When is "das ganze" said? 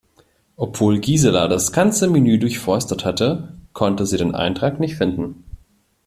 1.47-2.09